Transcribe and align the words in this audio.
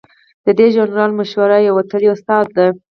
د 0.45 0.47
دې 0.57 0.67
ژورنال 0.75 1.11
مشره 1.19 1.57
یوه 1.67 1.75
وتلې 1.77 2.07
استاده 2.13 2.51
ده. 2.57 2.67